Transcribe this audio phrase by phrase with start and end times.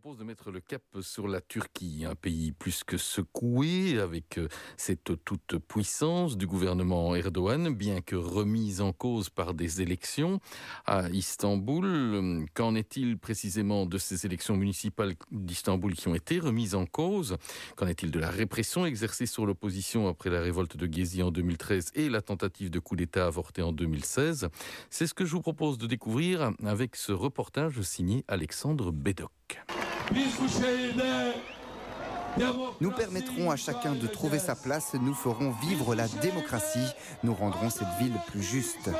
[0.00, 4.48] propose de mettre le cap sur la Turquie, un pays plus que secoué avec euh,
[4.78, 10.40] cette toute puissance du gouvernement Erdogan, bien que remise en cause par des élections
[10.86, 12.46] à Istanbul.
[12.54, 17.36] Qu'en est-il précisément de ces élections municipales d'Istanbul qui ont été remises en cause?
[17.76, 21.90] Qu'en est-il de la répression exercée sur l'opposition après la révolte de Gezi en 2013
[21.94, 24.48] et la tentative de coup d'État avortée en 2016
[24.88, 29.30] C'est ce que je vous propose de découvrir avec ce reportage signé Alexandre Bédoc.
[32.80, 36.86] Nous permettrons à chacun de trouver sa place, nous ferons vivre la démocratie,
[37.22, 38.90] nous rendrons cette ville plus juste.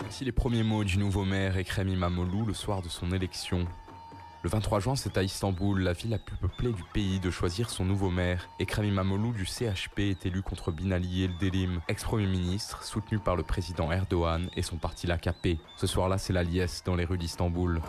[0.00, 3.66] Voici les premiers mots du nouveau maire Ekrem Imamoglu le soir de son élection.
[4.42, 7.68] Le 23 juin, c'est à Istanbul, la ville la plus peuplée du pays, de choisir
[7.68, 8.48] son nouveau maire.
[8.58, 13.92] Ekrem Imamoglu du CHP est élu contre Binali Eldelim, ex-premier ministre, soutenu par le président
[13.92, 15.58] Erdogan et son parti l'AKP.
[15.76, 17.82] Ce soir-là, c'est la liesse dans les rues d'Istanbul.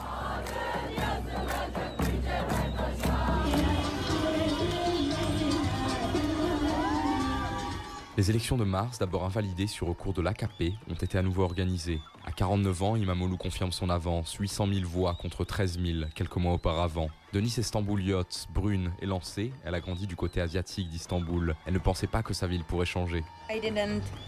[8.17, 12.01] Les élections de mars, d'abord invalidées sur recours de l'AKP, ont été à nouveau organisées.
[12.25, 16.51] À 49 ans, Imamoglu confirme son avance, 800 000 voix contre 13 000 quelques mois
[16.53, 17.09] auparavant.
[17.31, 21.55] Denise Istanbuliote, brune et lancée, elle a grandi du côté asiatique d'Istanbul.
[21.65, 23.23] Elle ne pensait pas que sa ville pourrait changer.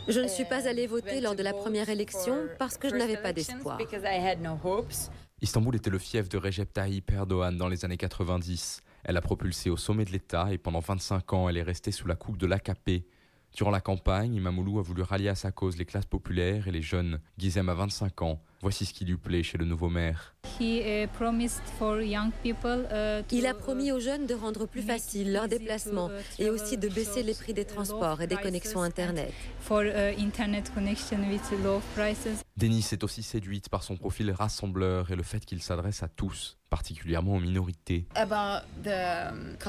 [0.08, 3.18] Je ne suis pas allée voter lors de la première élection parce que je n'avais
[3.18, 3.78] pas d'espoir.
[5.42, 8.81] Istanbul était le fief de Recep Tayyip Erdogan dans les années 90.
[9.03, 12.08] Elle a propulsé au sommet de l'État et pendant 25 ans, elle est restée sous
[12.08, 13.03] la coupe de l'AKP.
[13.54, 16.82] Durant la campagne, Imamoglu a voulu rallier à sa cause les classes populaires et les
[16.82, 17.20] jeunes.
[17.38, 18.42] Gizem a 25 ans.
[18.64, 20.36] Voici ce qui lui plaît chez le nouveau maire.
[20.61, 21.06] Il
[23.45, 27.34] a promis aux jeunes de rendre plus facile leurs déplacements et aussi de baisser les
[27.34, 29.34] prix des transports et des connexions Internet.
[32.56, 36.58] Denis est aussi séduite par son profil rassembleur et le fait qu'il s'adresse à tous
[36.73, 38.08] particulièrement aux minorités.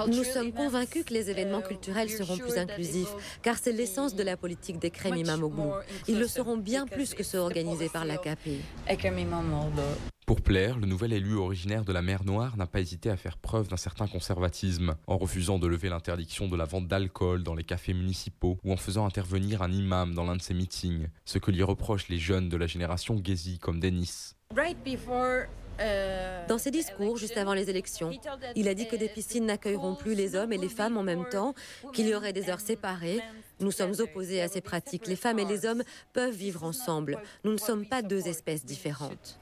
[0.07, 3.13] Nous sommes convaincus que les événements culturels seront plus inclusifs,
[3.43, 5.69] car c'est l'essence de la politique des crèmes Imamoglu.
[6.09, 8.49] Ils le seront bien plus que ceux organisés par l'AKP.
[10.27, 13.39] Pour plaire, le nouvel élu originaire de la mer Noire n'a pas hésité à faire
[13.39, 17.65] preuve d'un certain conservatisme, en refusant de lever l'interdiction de la vente d'alcool dans les
[17.65, 21.51] cafés municipaux ou en faisant intervenir un imam dans l'un de ses meetings, ce que
[21.51, 24.35] lui reprochent les jeunes de la génération Gezi comme Denis.
[26.49, 28.11] Dans ses discours, juste avant les élections,
[28.55, 31.29] il a dit que des piscines n'accueilleront plus les hommes et les femmes en même
[31.29, 31.55] temps,
[31.93, 33.21] qu'il y aurait des heures séparées.
[33.61, 35.07] Nous sommes opposés à ces pratiques.
[35.07, 35.83] Les femmes et les hommes
[36.13, 37.19] peuvent vivre ensemble.
[37.45, 39.39] Nous ne sommes pas deux espèces différentes.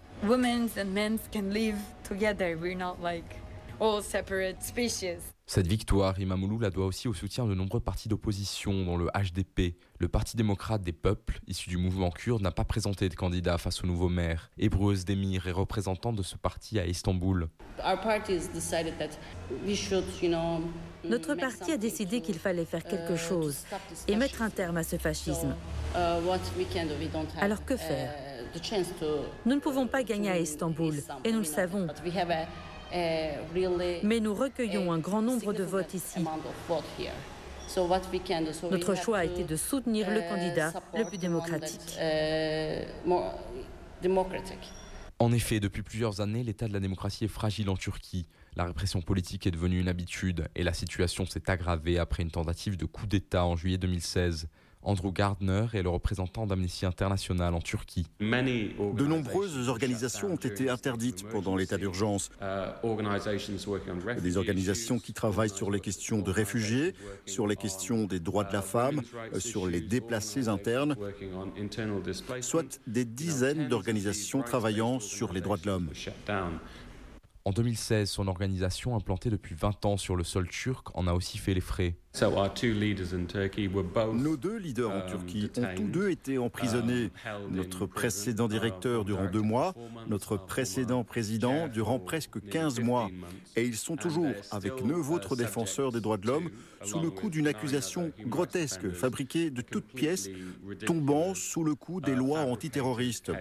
[5.54, 9.76] Cette victoire, Imamoglu la doit aussi au soutien de nombreux partis d'opposition, dont le HDP.
[9.98, 13.84] Le Parti démocrate des peuples, issu du mouvement kurde, n'a pas présenté de candidat face
[13.84, 14.50] au nouveau maire.
[14.56, 17.48] Ebru Özdemir est représentant de ce parti à Istanbul.
[21.04, 23.66] Notre parti a décidé qu'il fallait faire quelque chose
[24.08, 25.54] et mettre un terme à ce fascisme.
[27.42, 28.14] Alors que faire
[29.44, 31.88] Nous ne pouvons pas gagner à Istanbul et nous le savons.
[32.92, 36.20] Mais nous recueillons un grand nombre de votes ici.
[38.70, 41.98] Notre choix a été de soutenir le candidat le plus démocratique.
[45.18, 48.26] En effet, depuis plusieurs années, l'état de la démocratie est fragile en Turquie.
[48.56, 52.76] La répression politique est devenue une habitude et la situation s'est aggravée après une tentative
[52.76, 54.48] de coup d'État en juillet 2016.
[54.82, 58.06] Andrew Gardner est le représentant d'Amnesty International en Turquie.
[58.20, 62.30] De nombreuses organisations ont été interdites pendant l'état d'urgence.
[64.22, 66.94] Des organisations qui travaillent sur les questions de réfugiés,
[67.26, 69.02] sur les questions des droits de la femme,
[69.38, 70.96] sur les déplacés internes,
[72.40, 75.90] soit des dizaines d'organisations travaillant sur les droits de l'homme.
[77.44, 81.38] En 2016, son organisation, implantée depuis 20 ans sur le sol turc, en a aussi
[81.38, 81.96] fait les frais.
[84.14, 87.10] Nos deux leaders en Turquie ont tous deux été emprisonnés.
[87.50, 89.74] Notre précédent directeur durant deux mois,
[90.06, 93.10] notre précédent président durant presque 15 mois.
[93.56, 96.50] Et ils sont toujours, avec neuf autres défenseurs des droits de l'homme,
[96.84, 100.28] sous le coup d'une accusation grotesque, fabriquée de toutes pièces,
[100.86, 103.32] tombant sous le coup des lois antiterroristes.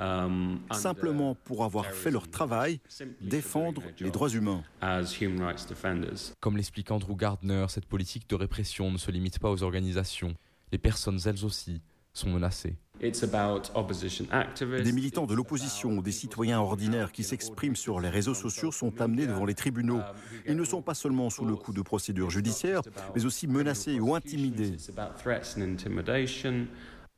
[0.00, 2.80] Euh, simplement pour avoir fait leur travail,
[3.20, 4.62] défendre les droits humains.
[6.40, 10.34] Comme l'explique Andrew Gardner, cette politique de répression ne se limite pas aux organisations.
[10.72, 11.80] Les personnes, elles aussi,
[12.12, 12.76] sont menacées.
[13.00, 19.00] Des militants de l'opposition ou des citoyens ordinaires qui s'expriment sur les réseaux sociaux sont
[19.00, 20.00] amenés devant les tribunaux.
[20.46, 22.82] Ils ne sont pas seulement sous le coup de procédures judiciaires,
[23.14, 24.76] mais aussi menacés ou intimidés.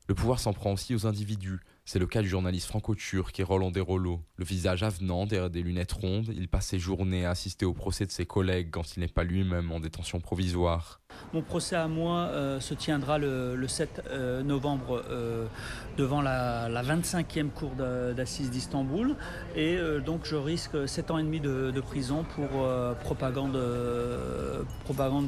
[0.07, 1.59] Le pouvoir s'en prend aussi aux individus.
[1.89, 4.19] C'est le cas du journaliste franco-turc Roland Desrollo.
[4.35, 8.05] Le visage avenant derrière des lunettes rondes, il passe ses journées à assister au procès
[8.05, 10.99] de ses collègues quand il n'est pas lui-même en détention provisoire.
[11.31, 15.47] Mon procès à moi euh, se tiendra le, 7 euh, novembre euh,
[15.95, 17.71] devant la, 25e cour
[18.17, 19.15] d'assises d'Istanbul
[19.55, 22.67] et donc je risque 7 ans et demi de, prison pour
[22.99, 23.57] propagande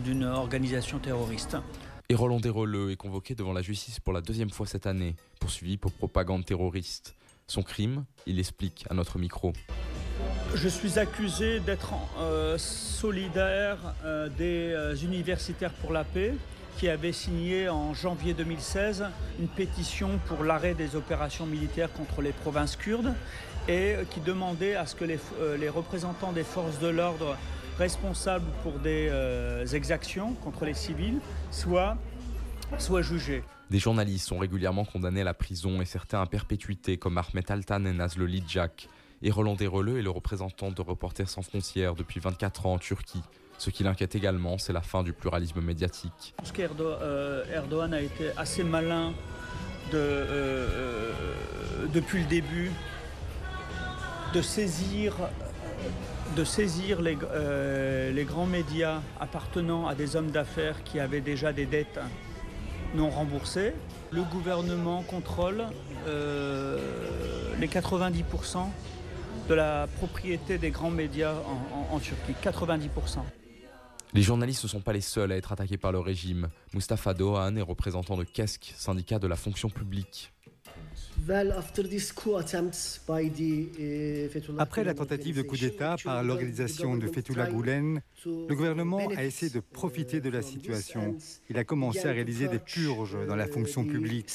[0.03, 1.55] d'une organisation terroriste.
[2.11, 5.77] Et Roland Desroleux est convoqué devant la justice pour la deuxième fois cette année, poursuivi
[5.77, 7.13] pour propagande terroriste.
[7.45, 9.53] Son crime, il explique à notre micro.
[10.55, 16.33] Je suis accusé d'être euh, solidaire euh, des euh, universitaires pour la paix
[16.79, 19.05] qui avaient signé en janvier 2016
[19.39, 23.13] une pétition pour l'arrêt des opérations militaires contre les provinces kurdes
[23.67, 25.19] et qui demandait à ce que les,
[25.59, 27.37] les représentants des forces de l'ordre
[27.79, 31.97] responsables pour des euh, exactions contre les civils soient,
[32.77, 33.43] soient jugés.
[33.69, 37.85] Des journalistes sont régulièrement condamnés à la prison et certains à perpétuité comme Ahmet Altan
[37.85, 38.89] et Nazlı Lidjak.
[39.21, 43.21] Et Roland Desreleux est le représentant de Reporters sans frontières depuis 24 ans en Turquie.
[43.57, 46.33] Ce qui l'inquiète également, c'est la fin du pluralisme médiatique.
[46.37, 49.11] Je pense qu'Erdogan a été assez malin
[49.91, 52.71] de, euh, euh, depuis le début
[54.33, 55.13] de saisir
[56.35, 61.65] de saisir euh, les, grands médias appartenant à des hommes d'affaires qui avaient déjà des
[61.65, 61.99] dettes
[62.95, 63.73] non remboursées.
[64.11, 65.65] Le gouvernement contrôle
[66.07, 66.77] euh,
[67.59, 68.65] les 90%
[69.47, 71.33] de la propriété des grands médias
[71.91, 72.33] en, Turquie.
[72.43, 73.19] 90%.
[74.13, 76.49] Les journalistes ne sont pas les seuls à être attaqués par le régime.
[76.73, 80.31] Mustafa Doğan est représentant de KESK, syndicat de la fonction publique.
[81.27, 81.49] Uh,
[84.57, 89.51] Après la tentative de coup d'État par l'organisation de Fethullah Gulen, le gouvernement a essayé
[89.51, 91.17] de profiter de la situation.
[91.49, 94.29] Il a commencé à réaliser des purges dans la fonction publique.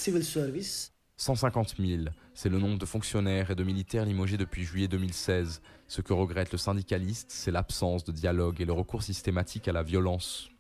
[1.16, 2.02] 150 000,
[2.34, 5.62] c'est le nombre de fonctionnaires et de militaires limogés depuis juillet 2016.
[5.86, 9.84] Ce que regrette le syndicaliste, c'est l'absence de dialogue et le recours systématique à la
[9.84, 10.50] violence.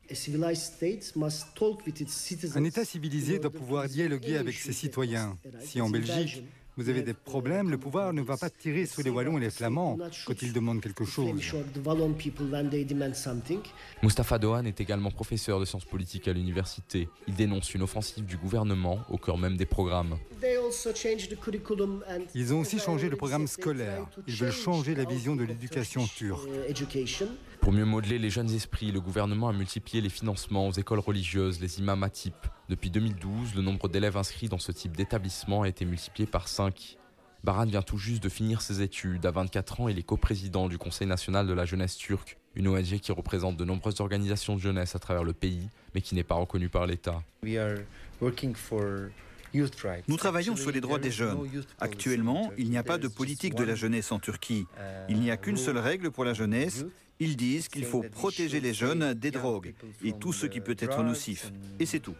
[2.54, 5.38] Un État civilisé doit pouvoir dialoguer avec ses citoyens.
[5.60, 6.44] Si en Belgique,
[6.76, 9.50] vous avez des problèmes, le pouvoir ne va pas tirer sur les Wallons et les
[9.50, 11.40] Flamands quand ils demandent quelque chose.
[14.02, 17.08] Mustafa Dohan est également professeur de sciences politiques à l'université.
[17.28, 20.18] Il dénonce une offensive du gouvernement au cœur même des programmes.
[22.34, 24.06] Ils ont aussi changé le programme scolaire.
[24.26, 26.48] Ils veulent changer la vision de l'éducation turque.
[27.60, 31.60] Pour mieux modeler les jeunes esprits, le gouvernement a multiplié les financements aux écoles religieuses,
[31.60, 32.34] les imams à type.
[32.70, 36.96] Depuis 2012, le nombre d'élèves inscrits dans ce type d'établissement a été multiplié par 5.
[37.42, 39.26] Baran vient tout juste de finir ses études.
[39.26, 43.00] À 24 ans, il est coprésident du Conseil national de la jeunesse turque, une ONG
[43.00, 46.36] qui représente de nombreuses organisations de jeunesse à travers le pays, mais qui n'est pas
[46.36, 47.22] reconnue par l'État.
[50.08, 51.36] Nous travaillons sur les droits des jeunes.
[51.80, 54.64] Actuellement, il n'y a pas de politique de la jeunesse en Turquie.
[55.10, 56.86] Il n'y a qu'une seule règle pour la jeunesse,
[57.20, 61.02] ils disent qu'il faut protéger les jeunes des drogues et tout ce qui peut être
[61.02, 61.52] nocif.
[61.78, 62.16] Et c'est tout.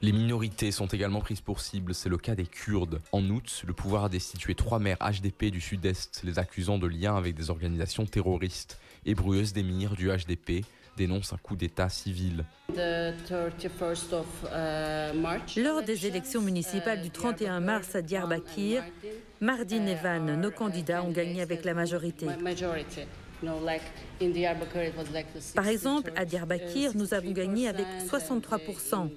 [0.00, 3.00] Les minorités sont également prises pour cible, c'est le cas des Kurdes.
[3.12, 7.16] En août, le pouvoir a destitué trois maires HDP du sud-est, les accusant de liens
[7.16, 8.78] avec des organisations terroristes.
[9.04, 10.64] Et Brueuse d'Emir du HDP
[10.96, 12.44] dénonce un coup d'État civil.
[12.70, 13.12] Uh,
[15.56, 18.82] Lors des élections municipales du 31 mars à Diyarbakir,
[19.40, 22.26] Mardin Evan, nos candidats ont gagné avec la majorité.
[25.54, 29.10] Par exemple, à Diyarbakir, nous avons gagné avec 63%.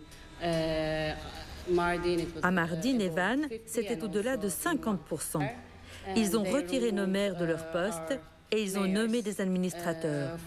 [2.43, 5.47] À Mardin Evan, c'était au-delà de 50%.
[6.15, 8.19] Ils ont retiré nos maires de leur poste
[8.51, 10.37] et ils ont nommé des administrateurs.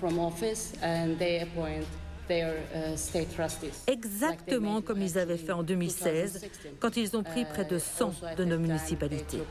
[3.87, 6.47] Exactement comme ils avaient fait en 2016,
[6.79, 9.43] quand ils ont pris près de 100 de nos municipalités.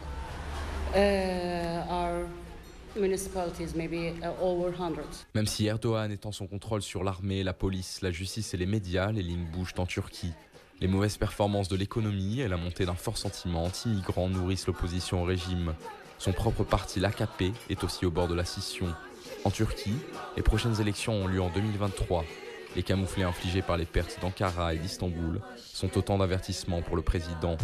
[5.35, 9.11] Même si Erdogan en son contrôle sur l'armée, la police, la justice et les médias,
[9.11, 10.33] les lignes bougent en Turquie.
[10.81, 15.25] Les mauvaises performances de l'économie et la montée d'un fort sentiment anti-migrant nourrissent l'opposition au
[15.25, 15.73] régime.
[16.17, 18.87] Son propre parti, l'AKP, est aussi au bord de la scission.
[19.43, 19.97] En Turquie,
[20.35, 22.25] les prochaines élections ont lieu en 2023.
[22.75, 27.57] Les camouflés infligés par les pertes d'Ankara et d'Istanbul sont autant d'avertissements pour le président.